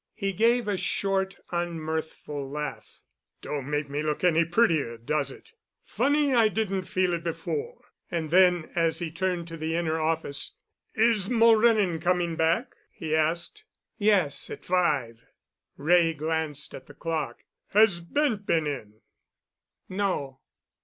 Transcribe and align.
He 0.15 0.33
gave 0.33 0.67
a 0.67 0.77
short, 0.77 1.37
unmirthful 1.51 2.49
laugh. 2.49 3.01
"Don't 3.43 3.67
make 3.69 3.87
me 3.87 4.01
look 4.01 4.23
any 4.23 4.43
prettier, 4.43 4.97
does 4.97 5.29
it? 5.31 5.51
Funny 5.83 6.33
I 6.33 6.47
didn't 6.47 6.85
feel 6.85 7.13
it 7.13 7.23
before." 7.23 7.83
And 8.09 8.31
then, 8.31 8.71
as 8.73 8.97
he 8.97 9.11
turned 9.11 9.47
to 9.49 9.57
the 9.57 9.75
inner 9.75 9.99
office, 9.99 10.55
"Is 10.95 11.29
Mulrennan 11.29 12.01
coming 12.01 12.35
back?" 12.35 12.73
he 12.91 13.15
asked. 13.15 13.63
"Yes, 13.99 14.49
at 14.49 14.65
five." 14.65 15.21
Wray 15.77 16.15
glanced 16.15 16.73
at 16.73 16.87
the 16.87 16.95
clock. 16.95 17.43
"Has 17.67 17.99
Bent 17.99 18.47
been 18.47 18.65
in?" 18.65 19.01
"No." 19.87 20.39